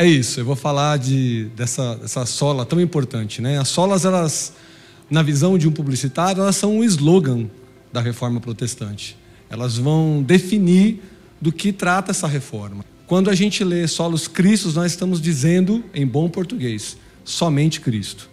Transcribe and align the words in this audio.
É 0.00 0.06
isso. 0.06 0.40
Eu 0.40 0.46
vou 0.46 0.56
falar 0.56 0.98
de, 0.98 1.50
dessa, 1.54 1.94
dessa 1.94 2.24
sola 2.24 2.64
tão 2.64 2.80
importante. 2.80 3.42
Né? 3.42 3.58
As 3.58 3.68
solas, 3.68 4.06
elas, 4.06 4.54
na 5.10 5.22
visão 5.22 5.58
de 5.58 5.68
um 5.68 5.70
publicitário, 5.70 6.40
elas 6.40 6.56
são 6.56 6.78
um 6.78 6.84
slogan 6.84 7.50
da 7.92 8.00
reforma 8.00 8.40
protestante. 8.40 9.14
Elas 9.50 9.76
vão 9.76 10.22
definir 10.22 11.02
do 11.38 11.52
que 11.52 11.70
trata 11.70 12.12
essa 12.12 12.26
reforma. 12.26 12.82
Quando 13.06 13.28
a 13.28 13.34
gente 13.34 13.62
lê 13.62 13.86
solos 13.86 14.26
Cristos, 14.26 14.74
nós 14.74 14.90
estamos 14.90 15.20
dizendo, 15.20 15.84
em 15.92 16.06
bom 16.06 16.30
português, 16.30 16.96
somente 17.22 17.78
Cristo. 17.78 18.30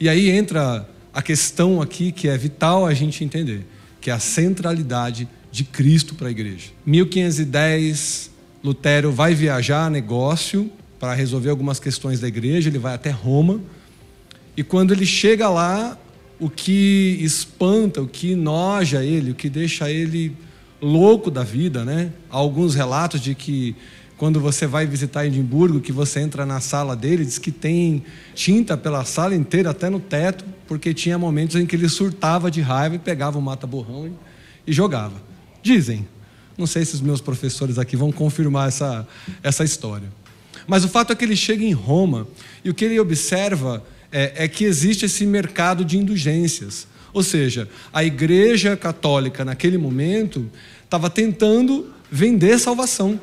E 0.00 0.08
aí 0.08 0.28
entra 0.28 0.90
a 1.14 1.22
questão 1.22 1.80
aqui 1.80 2.10
que 2.10 2.26
é 2.26 2.36
vital 2.36 2.84
a 2.84 2.92
gente 2.92 3.22
entender, 3.22 3.64
que 4.00 4.10
é 4.10 4.12
a 4.12 4.18
centralidade 4.18 5.28
de 5.52 5.62
Cristo 5.62 6.16
para 6.16 6.26
a 6.26 6.32
igreja. 6.32 6.70
1510, 6.84 8.32
Lutero 8.64 9.12
vai 9.12 9.36
viajar 9.36 9.86
a 9.86 9.90
negócio 9.90 10.68
para 10.98 11.14
resolver 11.14 11.50
algumas 11.50 11.78
questões 11.78 12.20
da 12.20 12.28
igreja, 12.28 12.68
ele 12.68 12.78
vai 12.78 12.94
até 12.94 13.10
Roma. 13.10 13.60
E 14.56 14.62
quando 14.62 14.92
ele 14.92 15.06
chega 15.06 15.48
lá, 15.48 15.98
o 16.40 16.48
que 16.48 17.18
espanta, 17.20 18.00
o 18.02 18.06
que 18.06 18.34
noja 18.34 19.04
ele, 19.04 19.30
o 19.30 19.34
que 19.34 19.48
deixa 19.48 19.90
ele 19.90 20.36
louco 20.80 21.30
da 21.30 21.42
vida, 21.42 21.84
né? 21.84 22.12
Há 22.30 22.36
alguns 22.36 22.74
relatos 22.74 23.20
de 23.20 23.34
que 23.34 23.74
quando 24.16 24.40
você 24.40 24.66
vai 24.66 24.86
visitar 24.86 25.26
Edimburgo, 25.26 25.80
que 25.80 25.92
você 25.92 26.20
entra 26.20 26.46
na 26.46 26.60
sala 26.60 26.96
dele, 26.96 27.24
diz 27.24 27.38
que 27.38 27.52
tem 27.52 28.02
tinta 28.34 28.76
pela 28.76 29.04
sala 29.04 29.34
inteira, 29.34 29.70
até 29.70 29.90
no 29.90 30.00
teto, 30.00 30.44
porque 30.66 30.94
tinha 30.94 31.18
momentos 31.18 31.56
em 31.56 31.66
que 31.66 31.76
ele 31.76 31.88
surtava 31.88 32.50
de 32.50 32.62
raiva 32.62 32.94
e 32.94 32.98
pegava 32.98 33.38
o 33.38 33.42
mata-borrão 33.42 34.06
e, 34.06 34.12
e 34.70 34.72
jogava. 34.72 35.20
Dizem. 35.62 36.06
Não 36.56 36.66
sei 36.66 36.86
se 36.86 36.94
os 36.94 37.02
meus 37.02 37.20
professores 37.20 37.78
aqui 37.78 37.96
vão 37.96 38.10
confirmar 38.10 38.68
essa, 38.68 39.06
essa 39.42 39.62
história. 39.62 40.08
Mas 40.66 40.84
o 40.84 40.88
fato 40.88 41.12
é 41.12 41.16
que 41.16 41.24
ele 41.24 41.36
chega 41.36 41.64
em 41.64 41.72
Roma 41.72 42.26
e 42.64 42.70
o 42.70 42.74
que 42.74 42.84
ele 42.84 42.98
observa 42.98 43.84
é, 44.10 44.44
é 44.44 44.48
que 44.48 44.64
existe 44.64 45.06
esse 45.06 45.24
mercado 45.26 45.84
de 45.84 45.98
indulgências. 45.98 46.86
Ou 47.12 47.22
seja, 47.22 47.68
a 47.92 48.04
igreja 48.04 48.76
católica, 48.76 49.44
naquele 49.44 49.78
momento, 49.78 50.50
estava 50.84 51.08
tentando 51.08 51.92
vender 52.10 52.58
salvação 52.58 53.18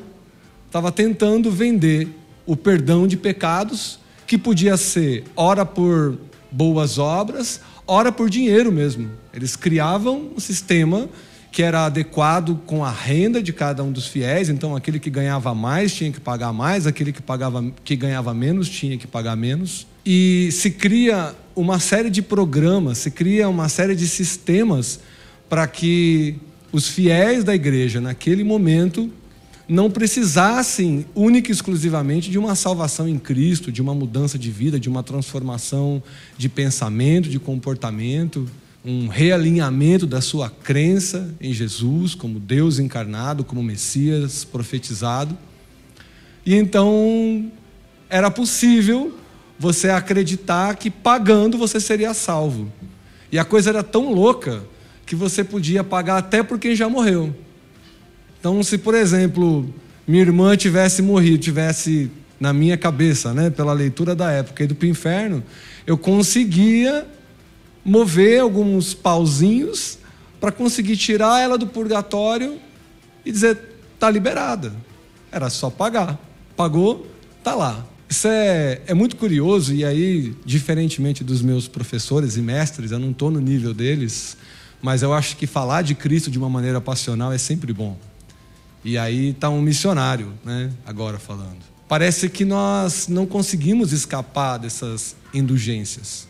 estava 0.74 0.90
tentando 0.90 1.52
vender 1.52 2.08
o 2.44 2.56
perdão 2.56 3.06
de 3.06 3.16
pecados, 3.16 4.00
que 4.26 4.36
podia 4.36 4.76
ser 4.76 5.22
ora 5.36 5.64
por 5.64 6.18
boas 6.50 6.98
obras, 6.98 7.60
ora 7.86 8.10
por 8.10 8.28
dinheiro 8.28 8.72
mesmo. 8.72 9.08
Eles 9.32 9.54
criavam 9.54 10.32
um 10.36 10.40
sistema 10.40 11.08
que 11.54 11.62
era 11.62 11.86
adequado 11.86 12.60
com 12.66 12.84
a 12.84 12.90
renda 12.90 13.40
de 13.40 13.52
cada 13.52 13.84
um 13.84 13.92
dos 13.92 14.08
fiéis, 14.08 14.48
então 14.48 14.74
aquele 14.74 14.98
que 14.98 15.08
ganhava 15.08 15.54
mais 15.54 15.94
tinha 15.94 16.10
que 16.10 16.18
pagar 16.18 16.52
mais, 16.52 16.84
aquele 16.84 17.12
que 17.12 17.22
pagava 17.22 17.64
que 17.84 17.94
ganhava 17.94 18.34
menos 18.34 18.68
tinha 18.68 18.98
que 18.98 19.06
pagar 19.06 19.36
menos. 19.36 19.86
E 20.04 20.50
se 20.50 20.68
cria 20.68 21.32
uma 21.54 21.78
série 21.78 22.10
de 22.10 22.20
programas, 22.22 22.98
se 22.98 23.10
cria 23.12 23.48
uma 23.48 23.68
série 23.68 23.94
de 23.94 24.08
sistemas 24.08 24.98
para 25.48 25.64
que 25.68 26.34
os 26.72 26.88
fiéis 26.88 27.44
da 27.44 27.54
igreja 27.54 28.00
naquele 28.00 28.42
momento 28.42 29.08
não 29.68 29.88
precisassem 29.88 31.06
única 31.14 31.52
e 31.52 31.54
exclusivamente 31.54 32.32
de 32.32 32.38
uma 32.38 32.56
salvação 32.56 33.08
em 33.08 33.16
Cristo, 33.16 33.70
de 33.70 33.80
uma 33.80 33.94
mudança 33.94 34.36
de 34.36 34.50
vida, 34.50 34.80
de 34.80 34.88
uma 34.88 35.04
transformação 35.04 36.02
de 36.36 36.48
pensamento, 36.48 37.28
de 37.28 37.38
comportamento, 37.38 38.44
um 38.84 39.08
realinhamento 39.08 40.06
da 40.06 40.20
sua 40.20 40.50
crença 40.50 41.34
em 41.40 41.54
Jesus 41.54 42.14
como 42.14 42.38
Deus 42.38 42.78
encarnado, 42.78 43.42
como 43.42 43.62
Messias 43.62 44.44
profetizado. 44.44 45.36
E 46.44 46.54
então 46.54 47.50
era 48.10 48.30
possível 48.30 49.18
você 49.58 49.88
acreditar 49.88 50.76
que 50.76 50.90
pagando 50.90 51.56
você 51.56 51.80
seria 51.80 52.12
salvo. 52.12 52.70
E 53.32 53.38
a 53.38 53.44
coisa 53.44 53.70
era 53.70 53.82
tão 53.82 54.12
louca 54.12 54.62
que 55.06 55.16
você 55.16 55.42
podia 55.42 55.82
pagar 55.82 56.18
até 56.18 56.42
por 56.42 56.58
quem 56.58 56.76
já 56.76 56.88
morreu. 56.88 57.34
Então, 58.38 58.62
se 58.62 58.76
por 58.76 58.94
exemplo, 58.94 59.72
minha 60.06 60.22
irmã 60.22 60.54
tivesse 60.56 61.00
morrido, 61.00 61.38
tivesse 61.38 62.10
na 62.38 62.52
minha 62.52 62.76
cabeça, 62.76 63.32
né, 63.32 63.48
pela 63.48 63.72
leitura 63.72 64.14
da 64.14 64.30
época, 64.30 64.64
ido 64.64 64.74
para 64.74 64.84
o 64.84 64.90
inferno, 64.90 65.42
eu 65.86 65.96
conseguia 65.96 67.06
mover 67.84 68.40
alguns 68.40 68.94
pauzinhos 68.94 69.98
para 70.40 70.50
conseguir 70.50 70.96
tirar 70.96 71.40
ela 71.40 71.58
do 71.58 71.66
purgatório 71.66 72.58
e 73.24 73.30
dizer 73.30 73.58
tá 73.98 74.10
liberada. 74.10 74.72
Era 75.30 75.50
só 75.50 75.70
pagar. 75.70 76.18
Pagou, 76.56 77.06
tá 77.42 77.54
lá. 77.54 77.84
Isso 78.08 78.28
é, 78.28 78.80
é 78.86 78.94
muito 78.94 79.16
curioso 79.16 79.74
e 79.74 79.84
aí, 79.84 80.34
diferentemente 80.44 81.24
dos 81.24 81.42
meus 81.42 81.66
professores 81.66 82.36
e 82.36 82.40
mestres, 82.40 82.92
eu 82.92 82.98
não 82.98 83.10
estou 83.10 83.30
no 83.30 83.40
nível 83.40 83.74
deles, 83.74 84.36
mas 84.80 85.02
eu 85.02 85.12
acho 85.12 85.36
que 85.36 85.46
falar 85.46 85.82
de 85.82 85.94
Cristo 85.94 86.30
de 86.30 86.38
uma 86.38 86.48
maneira 86.48 86.80
passional 86.80 87.32
é 87.32 87.38
sempre 87.38 87.72
bom. 87.72 87.96
E 88.84 88.98
aí 88.98 89.30
está 89.30 89.48
um 89.48 89.62
missionário, 89.62 90.32
né, 90.44 90.70
agora 90.84 91.18
falando. 91.18 91.58
Parece 91.88 92.28
que 92.28 92.44
nós 92.44 93.08
não 93.08 93.26
conseguimos 93.26 93.92
escapar 93.92 94.58
dessas 94.58 95.16
indulgências. 95.32 96.28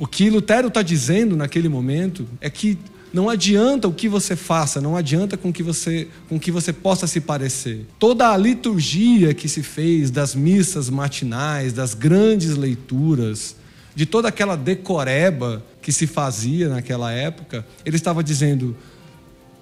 O 0.00 0.06
que 0.06 0.30
Lutero 0.30 0.68
está 0.68 0.80
dizendo 0.80 1.36
naquele 1.36 1.68
momento 1.68 2.26
é 2.40 2.48
que 2.48 2.78
não 3.12 3.28
adianta 3.28 3.86
o 3.86 3.92
que 3.92 4.08
você 4.08 4.34
faça, 4.34 4.80
não 4.80 4.96
adianta 4.96 5.36
com 5.36 5.52
que 5.52 5.62
você, 5.62 6.08
com 6.26 6.40
que 6.40 6.50
você 6.50 6.72
possa 6.72 7.06
se 7.06 7.20
parecer. 7.20 7.84
Toda 7.98 8.30
a 8.30 8.36
liturgia 8.36 9.34
que 9.34 9.46
se 9.46 9.62
fez 9.62 10.10
das 10.10 10.34
missas 10.34 10.88
matinais, 10.88 11.74
das 11.74 11.92
grandes 11.92 12.56
leituras, 12.56 13.56
de 13.94 14.06
toda 14.06 14.28
aquela 14.28 14.56
decoreba 14.56 15.62
que 15.82 15.92
se 15.92 16.06
fazia 16.06 16.70
naquela 16.70 17.12
época, 17.12 17.66
ele 17.84 17.96
estava 17.96 18.24
dizendo: 18.24 18.74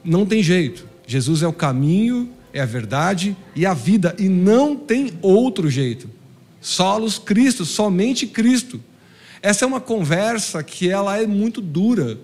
não 0.04 0.24
tem 0.24 0.40
jeito. 0.40 0.86
Jesus 1.04 1.42
é 1.42 1.48
o 1.48 1.52
caminho, 1.52 2.28
é 2.52 2.60
a 2.60 2.66
verdade 2.66 3.36
e 3.56 3.66
a 3.66 3.74
vida, 3.74 4.14
e 4.16 4.28
não 4.28 4.76
tem 4.76 5.14
outro 5.20 5.68
jeito. 5.68 6.08
Solos 6.60 7.18
Cristo, 7.18 7.64
somente 7.64 8.24
Cristo. 8.24 8.80
Essa 9.40 9.64
é 9.64 9.68
uma 9.68 9.80
conversa 9.80 10.62
que 10.62 10.88
ela 10.88 11.20
é 11.20 11.26
muito 11.26 11.60
dura. 11.60 12.18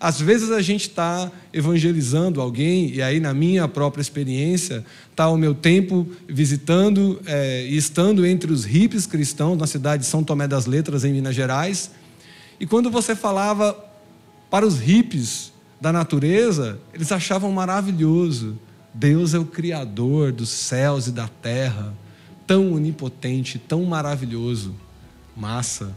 Às 0.00 0.20
vezes 0.20 0.52
a 0.52 0.62
gente 0.62 0.82
está 0.82 1.30
evangelizando 1.52 2.40
alguém, 2.40 2.90
e 2.94 3.02
aí 3.02 3.18
na 3.18 3.34
minha 3.34 3.66
própria 3.66 4.00
experiência, 4.00 4.84
está 5.10 5.28
o 5.28 5.36
meu 5.36 5.54
tempo 5.54 6.06
visitando 6.28 7.20
é, 7.26 7.66
e 7.66 7.76
estando 7.76 8.24
entre 8.24 8.52
os 8.52 8.64
hippies 8.64 9.06
cristãos 9.06 9.58
na 9.58 9.66
cidade 9.66 10.04
de 10.04 10.08
São 10.08 10.22
Tomé 10.22 10.46
das 10.46 10.66
Letras, 10.66 11.04
em 11.04 11.12
Minas 11.12 11.34
Gerais. 11.34 11.90
E 12.60 12.66
quando 12.66 12.90
você 12.90 13.16
falava 13.16 13.76
para 14.48 14.64
os 14.64 14.78
hippies 14.78 15.52
da 15.80 15.92
natureza, 15.92 16.78
eles 16.94 17.10
achavam 17.10 17.50
maravilhoso. 17.50 18.56
Deus 18.94 19.34
é 19.34 19.38
o 19.38 19.44
Criador 19.44 20.30
dos 20.30 20.48
céus 20.48 21.08
e 21.08 21.12
da 21.12 21.26
terra, 21.26 21.92
tão 22.46 22.72
onipotente, 22.72 23.58
tão 23.58 23.84
maravilhoso. 23.84 24.74
Massa. 25.36 25.94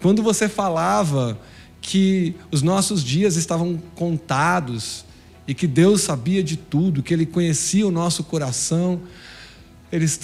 Quando 0.00 0.22
você 0.22 0.48
falava 0.48 1.38
que 1.80 2.34
os 2.50 2.62
nossos 2.62 3.04
dias 3.04 3.36
estavam 3.36 3.76
contados 3.94 5.04
e 5.46 5.54
que 5.54 5.66
Deus 5.66 6.00
sabia 6.00 6.42
de 6.42 6.56
tudo, 6.56 7.02
que 7.02 7.12
Ele 7.12 7.26
conhecia 7.26 7.86
o 7.86 7.90
nosso 7.90 8.24
coração, 8.24 9.00
eles 9.92 10.18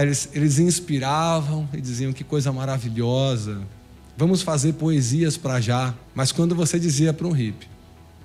eles, 0.00 0.28
eles 0.32 0.58
inspiravam 0.58 1.68
e 1.72 1.80
diziam 1.80 2.12
que 2.12 2.24
coisa 2.24 2.52
maravilhosa. 2.52 3.60
Vamos 4.16 4.42
fazer 4.42 4.72
poesias 4.72 5.36
para 5.36 5.60
já. 5.60 5.94
Mas 6.14 6.32
quando 6.32 6.54
você 6.54 6.78
dizia 6.80 7.12
para 7.12 7.26
um 7.26 7.30
hippie, 7.30 7.68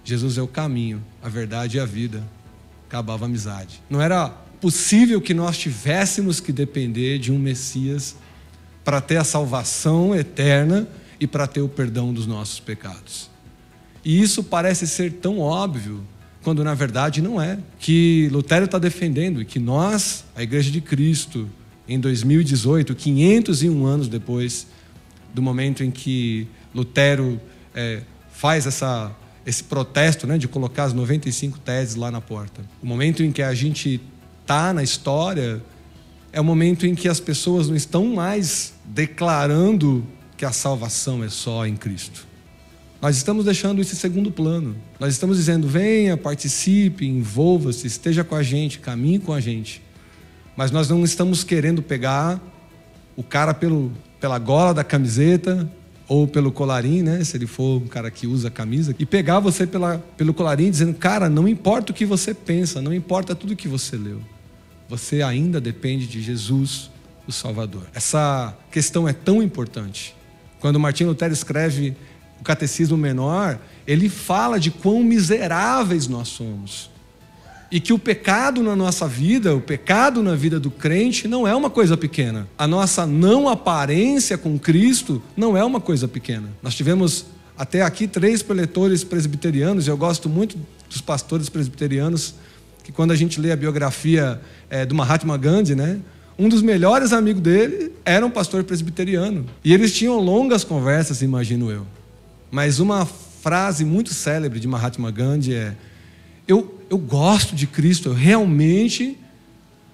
Jesus 0.04 0.38
é 0.38 0.42
o 0.42 0.48
caminho, 0.48 1.04
a 1.22 1.30
verdade 1.30 1.78
e 1.78 1.80
a 1.80 1.86
vida. 1.86 2.24
Acabava 2.88 3.26
a 3.26 3.28
amizade. 3.28 3.82
Não 3.90 4.02
era 4.02 4.30
possível 4.60 5.22
que 5.22 5.34
nós 5.34 5.58
tivéssemos 5.58 6.40
que 6.40 6.52
depender 6.52 7.20
de 7.20 7.32
um 7.32 7.38
Messias 7.38 8.16
para 8.84 9.00
ter 9.02 9.18
a 9.18 9.24
salvação 9.24 10.16
eterna 10.16 10.88
e 11.20 11.28
para 11.28 11.48
ter 11.48 11.62
o 11.62 11.70
perdão 11.70 12.14
dos 12.14 12.26
nossos 12.26 12.60
pecados. 12.60 13.30
E 14.04 14.22
isso 14.22 14.44
parece 14.44 14.88
ser 14.88 15.14
tão 15.14 15.40
óbvio, 15.40 16.04
quando 16.42 16.64
na 16.64 16.74
verdade 16.74 17.22
não 17.22 17.40
é. 17.40 17.60
Que 17.80 18.28
Lutero 18.32 18.66
está 18.66 18.80
defendendo 18.80 19.42
e 19.42 19.46
que 19.46 19.60
nós, 19.60 20.26
a 20.36 20.42
Igreja 20.42 20.72
de 20.72 20.82
Cristo, 20.82 21.48
em 21.88 22.00
2018, 22.00 22.96
501 22.96 23.86
anos 23.86 24.08
depois 24.08 24.66
do 25.34 25.42
momento 25.42 25.84
em 25.84 25.92
que 25.92 26.48
Lutero 26.74 27.40
é, 27.76 28.02
faz 28.32 28.66
essa 28.66 29.16
esse 29.46 29.64
protesto 29.64 30.28
né, 30.28 30.38
de 30.38 30.48
colocar 30.48 30.84
as 30.84 30.94
95 30.94 31.60
teses 31.60 31.96
lá 31.96 32.12
na 32.12 32.22
porta. 32.22 32.62
O 32.82 32.86
momento 32.86 33.24
em 33.24 33.32
que 33.32 33.42
a 33.42 33.54
gente 33.54 34.00
está 34.42 34.74
na 34.74 34.84
história 34.84 35.62
é 36.34 36.40
o 36.40 36.44
momento 36.44 36.88
em 36.88 36.96
que 36.96 37.08
as 37.08 37.20
pessoas 37.20 37.68
não 37.68 37.76
estão 37.76 38.06
mais 38.08 38.74
declarando 38.86 40.06
que 40.38 40.46
a 40.46 40.52
salvação 40.52 41.24
é 41.24 41.30
só 41.30 41.66
em 41.66 41.76
Cristo. 41.76 42.26
Nós 43.02 43.18
estamos 43.18 43.46
deixando 43.46 43.82
isso 43.82 43.94
em 43.94 43.98
segundo 43.98 44.32
plano. 44.32 44.76
Nós 45.00 45.14
estamos 45.14 45.38
dizendo: 45.38 45.68
venha, 45.68 46.16
participe, 46.16 47.06
envolva-se, 47.06 47.88
esteja 47.88 48.24
com 48.24 48.36
a 48.36 48.44
gente, 48.44 48.80
caminhe 48.80 49.20
com 49.20 49.34
a 49.34 49.40
gente. 49.40 49.82
Mas 50.56 50.70
nós 50.70 50.88
não 50.88 51.04
estamos 51.04 51.44
querendo 51.44 51.82
pegar 51.82 52.40
o 53.16 53.24
cara 53.24 53.54
pelo, 53.54 53.92
pela 54.20 54.38
gola 54.38 54.74
da 54.74 54.84
camiseta 54.84 55.70
ou 56.08 56.28
pelo 56.28 56.52
colarinho, 56.52 57.06
né? 57.06 57.24
Se 57.24 57.38
ele 57.38 57.48
for 57.48 57.82
um 57.82 57.88
cara 57.88 58.12
que 58.12 58.28
usa 58.28 58.52
camisa, 58.52 58.94
e 59.00 59.06
pegar 59.06 59.40
você 59.40 59.66
pela, 59.66 59.98
pelo 60.18 60.34
colarinho 60.34 60.70
dizendo, 60.70 60.94
cara, 60.94 61.30
não 61.30 61.48
importa 61.48 61.92
o 61.92 61.96
que 61.96 62.06
você 62.06 62.34
pensa, 62.34 62.82
não 62.82 62.94
importa 62.94 63.34
tudo 63.34 63.56
que 63.56 63.68
você 63.68 63.96
leu, 63.96 64.22
você 64.92 65.22
ainda 65.22 65.62
depende 65.62 66.06
de 66.06 66.22
Jesus, 66.22 66.92
o 67.26 67.32
Salvador. 67.32 67.84
Essa 67.96 68.54
questão 68.70 69.08
é 69.08 69.14
tão 69.14 69.42
importante. 69.42 70.14
Quando 70.60 70.78
Martinho 70.78 71.08
Lutero 71.08 71.32
escreve 71.32 71.96
o 72.42 72.44
Catecismo 72.44 72.98
Menor, 72.98 73.58
ele 73.88 74.10
fala 74.10 74.60
de 74.60 74.70
quão 74.70 75.02
miseráveis 75.02 76.10
nós 76.10 76.28
somos. 76.28 76.92
E 77.72 77.80
que 77.80 77.94
o 77.94 77.98
pecado 77.98 78.62
na 78.62 78.76
nossa 78.76 79.08
vida, 79.08 79.56
o 79.56 79.62
pecado 79.62 80.22
na 80.22 80.36
vida 80.36 80.60
do 80.60 80.70
crente, 80.70 81.26
não 81.26 81.48
é 81.48 81.56
uma 81.56 81.70
coisa 81.70 81.96
pequena. 81.96 82.46
A 82.58 82.68
nossa 82.68 83.06
não 83.08 83.48
aparência 83.48 84.38
com 84.38 84.60
Cristo 84.60 85.24
não 85.38 85.56
é 85.56 85.64
uma 85.64 85.80
coisa 85.80 86.06
pequena. 86.06 86.50
Nós 86.62 86.76
tivemos 86.76 87.28
até 87.58 87.82
aqui 87.82 88.10
três 88.10 88.44
preletores 88.44 89.06
presbiterianos, 89.06 89.88
e 89.88 89.90
eu 89.90 89.96
gosto 89.96 90.28
muito 90.28 90.58
dos 90.90 91.00
pastores 91.00 91.48
presbiterianos, 91.48 92.36
que 92.84 92.92
quando 92.92 93.12
a 93.12 93.16
gente 93.16 93.40
lê 93.40 93.52
a 93.52 93.56
biografia 93.56 94.42
é, 94.70 94.86
do 94.86 94.96
Mahatma 94.96 95.38
Gandhi, 95.38 95.76
né? 95.76 96.00
Um 96.38 96.50
dos 96.50 96.62
melhores 96.62 97.14
amigos 97.14 97.42
dele 97.42 97.92
era 98.04 98.26
um 98.26 98.32
pastor 98.32 98.64
presbiteriano. 98.64 99.46
E 99.64 99.74
eles 99.74 99.94
tinham 99.94 100.18
longas 100.20 100.64
conversas, 100.64 101.22
imagino 101.22 101.70
eu. 101.70 101.86
Mas 102.50 102.80
uma 102.80 103.06
frase 103.06 103.86
muito 103.86 104.14
célebre 104.14 104.60
de 104.60 104.68
Mahatma 104.68 105.12
Gandhi 105.12 105.54
é: 105.54 105.76
eu, 106.48 106.80
eu 106.90 106.98
gosto 106.98 107.56
de 107.56 107.68
Cristo, 107.68 108.10
eu 108.10 108.14
realmente 108.14 109.18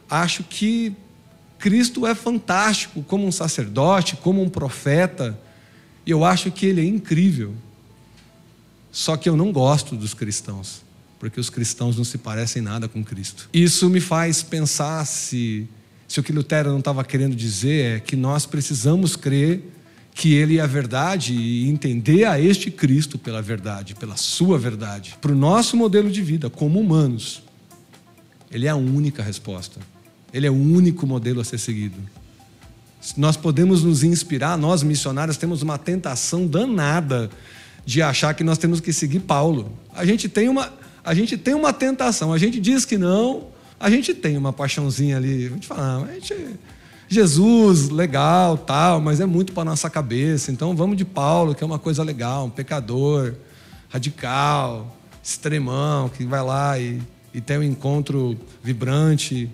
acho 0.10 0.44
que 0.44 0.96
Cristo 1.60 2.06
é 2.06 2.16
fantástico 2.16 3.04
como 3.04 3.26
um 3.26 3.32
sacerdote, 3.32 4.16
como 4.16 4.42
um 4.42 4.50
profeta, 4.50 5.38
e 6.06 6.12
eu 6.12 6.24
acho 6.24 6.52
que 6.52 6.66
ele 6.66 6.82
é 6.82 6.86
incrível. 6.86 7.54
Só 8.92 9.18
que 9.18 9.28
eu 9.28 9.36
não 9.36 9.52
gosto 9.52 9.96
dos 9.96 10.14
cristãos, 10.14 10.82
porque 11.20 11.40
os 11.40 11.50
cristãos 11.50 11.98
não 11.98 12.04
se 12.04 12.18
parecem 12.18 12.62
nada 12.62 12.88
com 12.88 13.04
Cristo. 13.04 13.50
Isso 13.54 13.90
me 13.90 14.00
faz 14.00 14.44
pensar 14.44 15.06
se, 15.06 15.68
se 16.08 16.20
o 16.20 16.24
que 16.24 16.32
Lutero 16.32 16.70
não 16.70 16.80
estava 16.80 17.04
querendo 17.04 17.36
dizer 17.36 17.98
é 17.98 18.00
que 18.00 18.16
nós 18.16 18.46
precisamos 18.46 19.16
crer 19.16 19.64
que 20.14 20.34
Ele 20.34 20.58
é 20.58 20.62
a 20.62 20.68
verdade 20.68 21.34
e 21.34 21.70
entender 21.70 22.26
a 22.26 22.40
este 22.40 22.72
Cristo 22.72 23.20
pela 23.20 23.42
verdade, 23.42 23.94
pela 23.94 24.18
Sua 24.18 24.58
verdade, 24.58 25.16
para 25.22 25.32
o 25.32 25.36
nosso 25.36 25.78
modelo 25.78 26.10
de 26.10 26.22
vida 26.24 26.50
como 26.50 26.80
humanos. 26.80 27.44
Ele 28.52 28.66
é 28.66 28.70
a 28.70 28.76
única 28.76 29.22
resposta. 29.22 29.80
Ele 30.34 30.48
é 30.48 30.50
o 30.50 30.56
único 30.56 31.06
modelo 31.06 31.40
a 31.40 31.44
ser 31.44 31.58
seguido. 31.58 31.98
Nós 33.16 33.38
podemos 33.38 33.84
nos 33.84 34.04
inspirar, 34.04 34.58
nós 34.58 34.84
missionários 34.84 35.38
temos 35.38 35.62
uma 35.62 35.78
tentação 35.78 36.48
danada 36.48 37.30
de 37.86 38.02
achar 38.02 38.34
que 38.34 38.44
nós 38.44 38.58
temos 38.58 38.82
que 38.82 38.92
seguir 38.92 39.20
Paulo. 39.20 39.72
A 39.94 40.06
gente 40.06 40.28
tem 40.28 40.50
uma, 40.50 40.74
a 41.08 41.14
gente 41.14 41.38
tem 41.38 41.54
uma 41.54 41.72
tentação, 41.72 42.34
a 42.34 42.38
gente 42.38 42.60
diz 42.60 42.84
que 42.84 42.98
não, 42.98 43.48
a 43.80 43.90
gente 43.90 44.14
tem 44.14 44.36
uma 44.36 44.52
paixãozinha 44.52 45.16
ali, 45.16 45.46
a 45.46 45.50
gente 45.52 45.66
fala, 45.66 46.06
ah, 46.06 46.12
a 46.12 46.14
gente 46.16 46.36
Jesus, 47.08 47.88
legal, 47.88 48.58
tal, 48.58 49.00
mas 49.00 49.22
é 49.22 49.26
muito 49.26 49.54
para 49.54 49.64
nossa 49.64 49.90
cabeça. 49.90 50.52
Então 50.52 50.76
vamos 50.76 50.98
de 50.98 51.06
Paulo, 51.06 51.56
que 51.56 51.64
é 51.64 51.66
uma 51.66 51.80
coisa 51.80 52.04
legal, 52.04 52.48
um 52.48 52.50
pecador, 52.50 53.36
radical, 53.88 54.98
extremão, 55.24 56.10
que 56.10 56.26
vai 56.26 56.44
lá 56.44 56.78
e, 56.78 57.02
e 57.34 57.40
tem 57.40 57.58
um 57.58 57.64
encontro 57.64 58.38
vibrante 58.62 59.50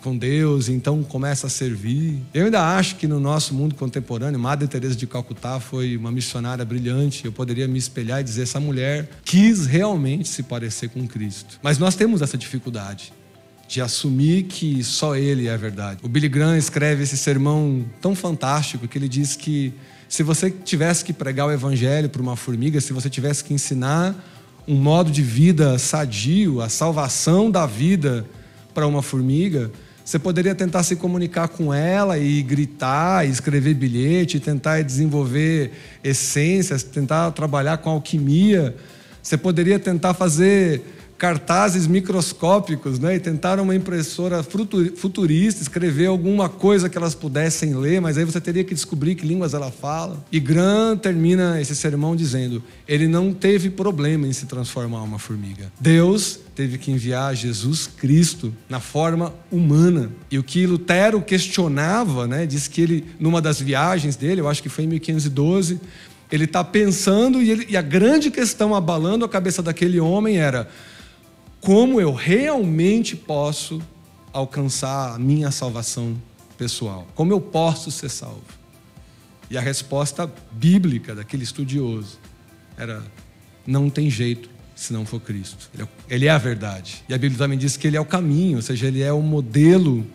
com 0.00 0.16
Deus, 0.16 0.68
então 0.68 1.02
começa 1.02 1.46
a 1.46 1.50
servir. 1.50 2.20
Eu 2.34 2.46
ainda 2.46 2.76
acho 2.76 2.96
que 2.96 3.06
no 3.06 3.20
nosso 3.20 3.54
mundo 3.54 3.74
contemporâneo, 3.74 4.38
Madre 4.38 4.66
Teresa 4.66 4.96
de 4.96 5.06
Calcutá 5.06 5.60
foi 5.60 5.96
uma 5.96 6.10
missionária 6.10 6.64
brilhante. 6.64 7.24
Eu 7.24 7.32
poderia 7.32 7.68
me 7.68 7.78
espelhar 7.78 8.20
e 8.20 8.24
dizer 8.24 8.42
essa 8.42 8.58
mulher 8.58 9.08
quis 9.24 9.66
realmente 9.66 10.28
se 10.28 10.42
parecer 10.42 10.88
com 10.88 11.06
Cristo. 11.06 11.58
Mas 11.62 11.78
nós 11.78 11.94
temos 11.94 12.22
essa 12.22 12.36
dificuldade 12.36 13.12
de 13.68 13.80
assumir 13.80 14.44
que 14.44 14.82
só 14.82 15.14
ele 15.14 15.46
é 15.46 15.54
a 15.54 15.56
verdade. 15.56 16.00
O 16.02 16.08
Billy 16.08 16.28
Graham 16.28 16.56
escreve 16.56 17.04
esse 17.04 17.16
sermão 17.16 17.84
tão 18.00 18.16
fantástico 18.16 18.88
que 18.88 18.98
ele 18.98 19.08
diz 19.08 19.36
que 19.36 19.72
se 20.08 20.24
você 20.24 20.50
tivesse 20.50 21.04
que 21.04 21.12
pregar 21.12 21.46
o 21.46 21.52
evangelho 21.52 22.08
para 22.08 22.20
uma 22.20 22.34
formiga, 22.34 22.80
se 22.80 22.92
você 22.92 23.08
tivesse 23.08 23.44
que 23.44 23.54
ensinar 23.54 24.16
um 24.66 24.74
modo 24.74 25.08
de 25.08 25.22
vida 25.22 25.78
sadio, 25.78 26.60
a 26.60 26.68
salvação 26.68 27.48
da 27.48 27.64
vida 27.64 28.26
para 28.74 28.88
uma 28.88 29.02
formiga, 29.02 29.70
você 30.10 30.18
poderia 30.18 30.56
tentar 30.56 30.82
se 30.82 30.96
comunicar 30.96 31.46
com 31.46 31.72
ela 31.72 32.18
e 32.18 32.42
gritar, 32.42 33.24
e 33.24 33.30
escrever 33.30 33.74
bilhete, 33.74 34.40
tentar 34.40 34.82
desenvolver 34.82 35.70
essências, 36.02 36.82
tentar 36.82 37.30
trabalhar 37.30 37.78
com 37.78 37.90
alquimia. 37.90 38.74
Você 39.22 39.36
poderia 39.36 39.78
tentar 39.78 40.12
fazer 40.12 40.82
cartazes 41.20 41.86
microscópicos, 41.86 42.98
né? 42.98 43.16
E 43.16 43.20
tentaram 43.20 43.64
uma 43.64 43.74
impressora 43.74 44.42
futurista 44.42 45.60
escrever 45.60 46.06
alguma 46.06 46.48
coisa 46.48 46.88
que 46.88 46.96
elas 46.96 47.14
pudessem 47.14 47.74
ler, 47.74 48.00
mas 48.00 48.16
aí 48.16 48.24
você 48.24 48.40
teria 48.40 48.64
que 48.64 48.72
descobrir 48.72 49.14
que 49.14 49.26
línguas 49.26 49.52
ela 49.52 49.70
fala. 49.70 50.24
E 50.32 50.40
Gran 50.40 50.96
termina 50.96 51.60
esse 51.60 51.76
sermão 51.76 52.16
dizendo: 52.16 52.64
ele 52.88 53.06
não 53.06 53.34
teve 53.34 53.68
problema 53.68 54.26
em 54.26 54.32
se 54.32 54.46
transformar 54.46 55.02
uma 55.02 55.18
formiga. 55.18 55.70
Deus 55.78 56.40
teve 56.54 56.78
que 56.78 56.90
enviar 56.90 57.36
Jesus 57.36 57.86
Cristo 57.86 58.50
na 58.66 58.80
forma 58.80 59.34
humana. 59.52 60.10
E 60.30 60.38
o 60.38 60.42
que 60.42 60.66
Lutero 60.66 61.20
questionava, 61.20 62.26
né? 62.26 62.46
Diz 62.46 62.66
que 62.66 62.80
ele 62.80 63.04
numa 63.20 63.42
das 63.42 63.60
viagens 63.60 64.16
dele, 64.16 64.40
eu 64.40 64.48
acho 64.48 64.62
que 64.62 64.70
foi 64.70 64.84
em 64.84 64.88
1512, 64.88 65.78
ele 66.32 66.44
está 66.44 66.64
pensando 66.64 67.42
e, 67.42 67.50
ele, 67.50 67.66
e 67.68 67.76
a 67.76 67.82
grande 67.82 68.30
questão 68.30 68.74
abalando 68.74 69.22
a 69.22 69.28
cabeça 69.28 69.62
daquele 69.62 70.00
homem 70.00 70.38
era 70.38 70.66
como 71.60 72.00
eu 72.00 72.12
realmente 72.12 73.14
posso 73.14 73.80
alcançar 74.32 75.14
a 75.14 75.18
minha 75.18 75.50
salvação 75.50 76.16
pessoal? 76.56 77.06
Como 77.14 77.32
eu 77.32 77.40
posso 77.40 77.90
ser 77.90 78.08
salvo? 78.08 78.42
E 79.50 79.58
a 79.58 79.60
resposta 79.60 80.30
bíblica 80.52 81.14
daquele 81.14 81.42
estudioso 81.42 82.18
era: 82.76 83.02
não 83.66 83.90
tem 83.90 84.08
jeito 84.08 84.48
se 84.74 84.92
não 84.92 85.04
for 85.04 85.20
Cristo. 85.20 85.70
É 85.78 86.14
ele 86.14 86.26
é 86.26 86.30
a 86.30 86.38
verdade. 86.38 87.04
E 87.08 87.12
a 87.12 87.18
Bíblia 87.18 87.38
também 87.38 87.58
diz 87.58 87.76
que 87.76 87.86
ele 87.86 87.96
é 87.96 88.00
o 88.00 88.04
caminho, 88.04 88.56
ou 88.56 88.62
seja, 88.62 88.86
ele 88.86 89.02
é 89.02 89.12
o 89.12 89.20
modelo 89.20 90.06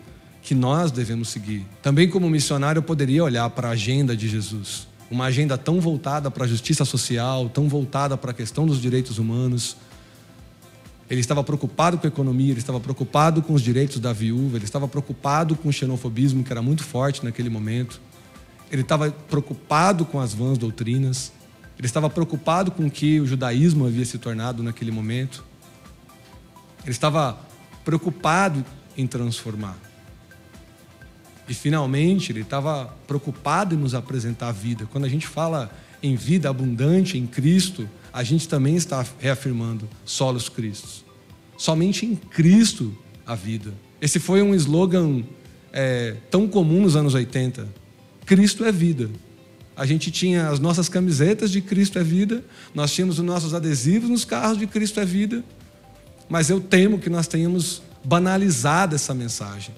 que 0.42 0.54
nós 0.54 0.90
devemos 0.90 1.28
seguir. 1.28 1.64
Também, 1.82 2.08
como 2.08 2.28
missionário, 2.28 2.80
eu 2.80 2.82
poderia 2.82 3.22
olhar 3.22 3.48
para 3.50 3.68
a 3.68 3.72
agenda 3.72 4.16
de 4.16 4.28
Jesus. 4.28 4.88
Uma 5.08 5.26
agenda 5.26 5.56
tão 5.56 5.80
voltada 5.80 6.30
para 6.30 6.44
a 6.44 6.48
justiça 6.48 6.84
social, 6.84 7.48
tão 7.48 7.68
voltada 7.68 8.16
para 8.16 8.32
a 8.32 8.34
questão 8.34 8.66
dos 8.66 8.80
direitos 8.80 9.18
humanos, 9.18 9.76
ele 11.08 11.20
estava 11.20 11.44
preocupado 11.44 11.98
com 11.98 12.06
a 12.06 12.08
economia, 12.08 12.50
ele 12.50 12.58
estava 12.58 12.80
preocupado 12.80 13.40
com 13.40 13.52
os 13.52 13.62
direitos 13.62 14.00
da 14.00 14.12
viúva, 14.12 14.56
ele 14.56 14.64
estava 14.64 14.88
preocupado 14.88 15.54
com 15.54 15.68
o 15.68 15.72
xenofobismo, 15.72 16.42
que 16.42 16.52
era 16.52 16.60
muito 16.60 16.82
forte 16.82 17.24
naquele 17.24 17.48
momento. 17.48 18.00
Ele 18.70 18.82
estava 18.82 19.10
preocupado 19.10 20.04
com 20.04 20.20
as 20.20 20.34
vãs 20.34 20.58
doutrinas. 20.58 21.32
Ele 21.78 21.86
estava 21.86 22.10
preocupado 22.10 22.72
com 22.72 22.86
o 22.86 22.90
que 22.90 23.20
o 23.20 23.26
judaísmo 23.26 23.86
havia 23.86 24.04
se 24.04 24.18
tornado 24.18 24.62
naquele 24.62 24.90
momento. 24.90 25.44
Ele 26.82 26.90
estava 26.90 27.38
preocupado 27.84 28.64
em 28.96 29.06
transformar. 29.06 29.76
E 31.48 31.54
finalmente, 31.54 32.32
ele 32.32 32.40
estava 32.40 32.92
preocupado 33.06 33.76
em 33.76 33.78
nos 33.78 33.94
apresentar 33.94 34.48
a 34.48 34.52
vida. 34.52 34.86
Quando 34.90 35.04
a 35.04 35.08
gente 35.08 35.28
fala 35.28 35.70
em 36.02 36.16
vida 36.16 36.50
abundante 36.50 37.16
em 37.16 37.26
Cristo, 37.26 37.88
a 38.16 38.22
gente 38.22 38.48
também 38.48 38.76
está 38.76 39.04
reafirmando 39.18 39.86
solos 40.02 40.48
Cristos. 40.48 41.04
Somente 41.54 42.06
em 42.06 42.16
Cristo 42.16 42.96
a 43.26 43.34
vida. 43.34 43.74
Esse 44.00 44.18
foi 44.18 44.40
um 44.40 44.54
slogan 44.54 45.22
é, 45.70 46.16
tão 46.30 46.48
comum 46.48 46.80
nos 46.80 46.96
anos 46.96 47.12
80. 47.12 47.68
Cristo 48.24 48.64
é 48.64 48.72
vida. 48.72 49.10
A 49.76 49.84
gente 49.84 50.10
tinha 50.10 50.48
as 50.48 50.58
nossas 50.58 50.88
camisetas 50.88 51.50
de 51.50 51.60
Cristo 51.60 51.98
é 51.98 52.02
vida, 52.02 52.42
nós 52.74 52.90
tínhamos 52.90 53.18
os 53.18 53.24
nossos 53.24 53.52
adesivos 53.52 54.08
nos 54.08 54.24
carros 54.24 54.56
de 54.56 54.66
Cristo 54.66 54.98
é 54.98 55.04
vida, 55.04 55.44
mas 56.26 56.48
eu 56.48 56.58
temo 56.58 56.98
que 56.98 57.10
nós 57.10 57.26
tenhamos 57.26 57.82
banalizado 58.02 58.94
essa 58.94 59.12
mensagem. 59.12 59.74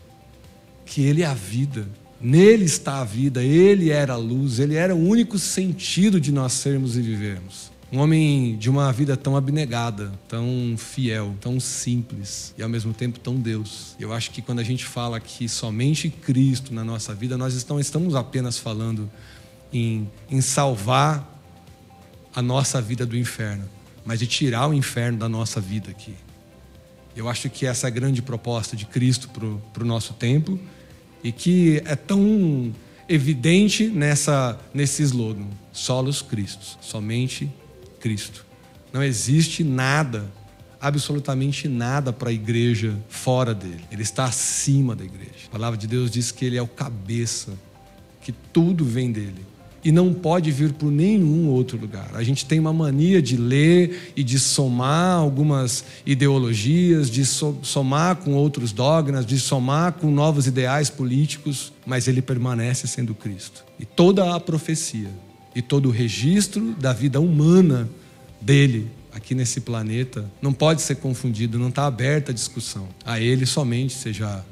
Que 0.87 1.03
Ele 1.03 1.23
é 1.23 1.27
a 1.27 1.35
vida, 1.35 1.89
nele 2.21 2.67
está 2.67 3.01
a 3.01 3.05
vida, 3.05 3.43
Ele 3.43 3.91
era 3.91 4.13
a 4.13 4.17
luz, 4.17 4.61
Ele 4.61 4.77
era 4.77 4.95
o 4.95 5.09
único 5.09 5.41
sentido 5.41 6.21
de 6.21 6.31
nós 6.31 6.53
sermos 6.53 6.97
e 6.97 7.03
vivermos. 7.03 7.77
Um 7.91 8.01
homem 8.01 8.55
de 8.59 8.69
uma 8.69 8.93
vida 8.93 9.17
tão 9.17 9.35
abnegada, 9.35 10.13
tão 10.29 10.75
fiel, 10.77 11.35
tão 11.41 11.59
simples 11.59 12.53
e 12.59 12.63
ao 12.63 12.69
mesmo 12.69 12.93
tempo 12.93 13.19
tão 13.19 13.37
Deus. 13.37 13.97
Eu 13.99 14.13
acho 14.13 14.31
que 14.31 14.43
quando 14.43 14.59
a 14.59 14.63
gente 14.63 14.85
fala 14.85 15.19
que 15.19 15.49
somente 15.49 16.11
Cristo 16.11 16.75
na 16.75 16.85
nossa 16.85 17.15
vida, 17.15 17.39
nós 17.39 17.65
não 17.65 17.81
estamos 17.81 18.15
apenas 18.15 18.59
falando 18.59 19.11
em, 19.73 20.07
em 20.31 20.41
salvar 20.43 21.27
a 22.35 22.43
nossa 22.43 22.81
vida 22.81 23.07
do 23.07 23.17
inferno, 23.17 23.65
mas 24.05 24.19
de 24.19 24.27
tirar 24.27 24.69
o 24.69 24.75
inferno 24.75 25.19
da 25.19 25.29
nossa 25.29 25.59
vida 25.59 25.91
aqui. 25.91 26.15
Eu 27.17 27.27
acho 27.27 27.49
que 27.49 27.65
essa 27.65 27.87
é 27.87 27.89
a 27.89 27.91
grande 27.91 28.21
proposta 28.21 28.77
de 28.77 28.85
Cristo 28.85 29.31
para 29.73 29.83
o 29.83 29.87
nosso 29.87 30.13
tempo 30.13 30.61
e 31.25 31.33
que 31.33 31.83
é 31.87 31.97
tão 31.97 32.71
evidente 33.09 33.89
nessa, 33.89 34.61
nesse 34.75 35.03
slogan: 35.03 35.47
solos 35.73 36.21
Cristos, 36.21 36.79
somente 36.83 37.51
Cristo. 38.01 38.45
Não 38.93 39.03
existe 39.03 39.63
nada, 39.63 40.31
absolutamente 40.81 41.69
nada 41.69 42.13
para 42.13 42.31
a 42.31 42.33
igreja 42.33 42.97
fora 43.09 43.55
dele. 43.55 43.85
Ele 43.91 44.03
está 44.03 44.25
acima 44.25 44.97
da 44.97 45.05
igreja. 45.05 45.47
A 45.49 45.51
palavra 45.51 45.79
de 45.79 45.87
Deus 45.87 46.11
diz 46.11 46.31
que 46.31 46.45
ele 46.45 46.57
é 46.57 46.63
o 46.63 46.69
cabeça, 46.69 47.53
que 48.23 48.33
tudo 48.33 48.85
vem 48.85 49.13
dele 49.13 49.49
e 49.85 49.93
não 49.93 50.13
pode 50.13 50.51
vir 50.51 50.73
por 50.73 50.91
nenhum 50.91 51.49
outro 51.49 51.79
lugar. 51.79 52.11
A 52.15 52.23
gente 52.23 52.45
tem 52.45 52.59
uma 52.59 52.73
mania 52.73 53.23
de 53.23 53.37
ler 53.37 54.13
e 54.17 54.25
de 54.25 54.39
somar 54.39 55.19
algumas 55.19 55.85
ideologias, 56.05 57.11
de 57.11 57.25
somar 57.25 58.17
com 58.17 58.35
outros 58.35 58.73
dogmas, 58.73 59.25
de 59.25 59.39
somar 59.39 59.93
com 59.93 60.11
novos 60.11 60.47
ideais 60.47 60.91
políticos, 60.91 61.73
mas 61.87 62.09
ele 62.09 62.21
permanece 62.21 62.87
sendo 62.87 63.15
Cristo. 63.15 63.65
E 63.79 63.85
toda 63.85 64.35
a 64.35 64.41
profecia 64.41 65.11
e 65.55 65.63
todo 65.63 65.89
o 65.89 65.93
registro 65.93 66.73
da 66.75 66.93
vida 66.93 67.21
humana 67.21 67.89
dele 68.41 68.91
aqui 69.13 69.35
nesse 69.35 69.61
planeta 69.61 70.31
não 70.41 70.53
pode 70.53 70.83
ser 70.83 70.97
confundido, 70.97 71.59
não 71.59 71.69
está 71.69 71.87
aberta 71.87 72.31
a 72.31 72.35
discussão. 72.35 72.89
A 73.05 73.21
ele 73.21 73.47
somente 73.47 73.95
seja 73.95 74.45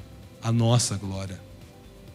a 0.42 0.52
nossa 0.52 0.96
glória. 0.96 1.40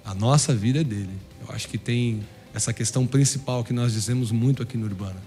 A 0.04 0.14
nossa 0.14 0.54
vida 0.54 0.82
é 0.82 0.84
dele. 0.84 1.18
Eu 1.48 1.54
acho 1.54 1.68
que 1.68 1.78
tem 1.78 2.22
essa 2.54 2.74
questão 2.74 3.08
principal 3.08 3.64
que 3.64 3.74
nós 3.74 3.94
dizemos 3.94 4.32
muito 4.32 4.62
aqui 4.62 4.78
no 4.78 4.86
Urbana. 4.86 5.22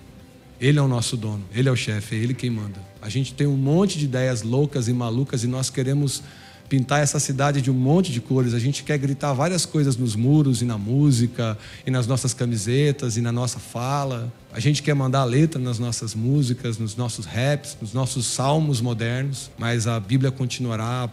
Ele 0.61 0.79
é 0.79 0.83
o 0.83 0.89
nosso 0.89 1.17
dono, 1.17 1.45
ele 1.53 1.69
é 1.69 1.73
o 1.73 1.77
chefe, 1.77 2.15
é 2.15 2.19
ele 2.19 2.33
quem 2.33 2.49
manda. 2.49 2.81
A 3.03 3.09
gente 3.09 3.35
tem 3.35 3.47
um 3.47 3.57
monte 3.57 3.99
de 3.99 4.05
ideias 4.05 4.43
loucas 4.43 4.89
e 4.89 4.93
malucas 4.93 5.45
e 5.45 5.47
nós 5.47 5.69
queremos 5.69 6.23
pintar 6.69 7.03
essa 7.03 7.21
cidade 7.21 7.61
de 7.61 7.71
um 7.71 7.75
monte 7.75 8.13
de 8.13 8.21
cores. 8.21 8.55
A 8.55 8.59
gente 8.59 8.83
quer 8.83 8.99
gritar 8.99 9.33
várias 9.33 9.67
coisas 9.67 9.97
nos 9.97 10.17
muros 10.17 10.63
e 10.63 10.65
na 10.65 10.79
música, 10.79 11.57
e 11.87 11.91
nas 11.91 12.07
nossas 12.07 12.35
camisetas 12.35 13.17
e 13.17 13.21
na 13.21 13.33
nossa 13.33 13.59
fala. 13.59 14.33
A 14.53 14.61
gente 14.61 14.83
quer 14.83 14.95
mandar 14.95 15.25
letra 15.25 15.61
nas 15.61 15.79
nossas 15.79 16.15
músicas, 16.15 16.79
nos 16.79 16.97
nossos 16.97 17.27
raps, 17.27 17.77
nos 17.81 17.93
nossos 17.93 18.27
salmos 18.27 18.81
modernos, 18.81 19.51
mas 19.59 19.87
a 19.87 19.99
Bíblia 20.01 20.31
continuará 20.31 21.11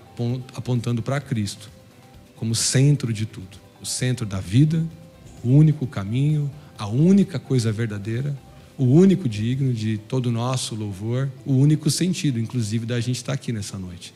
apontando 0.56 1.02
para 1.02 1.20
Cristo 1.20 1.70
como 2.36 2.56
centro 2.56 3.14
de 3.14 3.26
tudo 3.26 3.60
o 3.82 3.86
centro 3.86 4.26
da 4.26 4.40
vida 4.40 4.86
o 5.44 5.50
único 5.50 5.88
caminho, 5.88 6.50
a 6.78 6.88
única 6.88 7.40
coisa 7.40 7.72
verdadeira, 7.72 8.38
o 8.78 8.86
único 8.86 9.28
digno 9.28 9.74
de 9.74 9.98
todo 9.98 10.28
o 10.28 10.32
nosso 10.32 10.76
louvor, 10.76 11.30
o 11.46 11.54
único 11.54 11.90
sentido, 11.90 12.40
inclusive, 12.40 12.86
da 12.86 13.00
gente 13.00 13.18
estar 13.18 13.34
aqui 13.34 13.52
nessa 13.52 13.78
noite, 13.78 14.14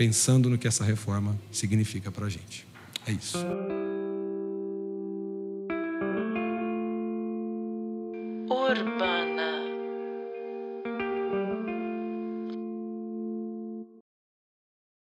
pensando 0.00 0.48
no 0.48 0.56
que 0.56 0.66
essa 0.66 0.82
reforma 0.82 1.38
significa 1.52 2.10
para 2.10 2.24
a 2.24 2.28
gente. 2.30 2.66
É 3.06 3.12
isso. 3.12 3.36